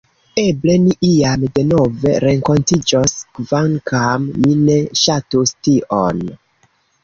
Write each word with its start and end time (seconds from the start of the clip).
Eble 0.43 0.77
ni 0.85 0.95
iam 1.09 1.43
denove 1.59 2.15
renkontiĝos, 2.25 3.15
kvankam 3.37 4.27
mi 4.41 4.59
ne 4.65 4.81
ŝatus 5.07 5.57
tion. 5.65 6.29